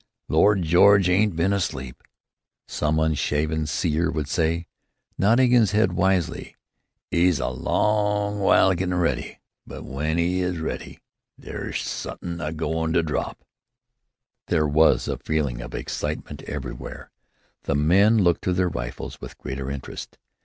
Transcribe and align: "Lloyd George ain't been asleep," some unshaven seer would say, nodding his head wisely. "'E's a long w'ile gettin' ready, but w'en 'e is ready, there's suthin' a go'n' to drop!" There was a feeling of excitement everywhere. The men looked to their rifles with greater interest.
"Lloyd 0.29 0.63
George 0.63 1.09
ain't 1.09 1.35
been 1.35 1.53
asleep," 1.53 2.01
some 2.67 2.97
unshaven 2.99 3.67
seer 3.67 4.09
would 4.09 4.27
say, 4.27 4.65
nodding 5.15 5.51
his 5.51 5.73
head 5.73 5.91
wisely. 5.91 6.55
"'E's 7.11 7.39
a 7.39 7.49
long 7.49 8.39
w'ile 8.39 8.73
gettin' 8.73 8.95
ready, 8.95 9.39
but 9.67 9.81
w'en 9.83 10.17
'e 10.17 10.41
is 10.41 10.57
ready, 10.57 11.01
there's 11.37 11.83
suthin' 11.83 12.41
a 12.41 12.51
go'n' 12.51 12.93
to 12.93 13.03
drop!" 13.03 13.43
There 14.47 14.67
was 14.67 15.07
a 15.07 15.19
feeling 15.19 15.61
of 15.61 15.75
excitement 15.75 16.41
everywhere. 16.47 17.11
The 17.65 17.75
men 17.75 18.17
looked 18.23 18.43
to 18.45 18.53
their 18.53 18.69
rifles 18.69 19.21
with 19.21 19.37
greater 19.37 19.69
interest. 19.69 20.17